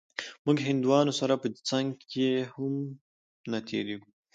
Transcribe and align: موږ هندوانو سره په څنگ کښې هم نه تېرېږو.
موږ 0.45 0.57
هندوانو 0.67 1.13
سره 1.19 1.33
په 1.41 1.47
څنگ 1.67 1.87
کښې 2.09 2.31
هم 2.53 2.73
نه 3.51 3.59
تېرېږو. 3.67 4.09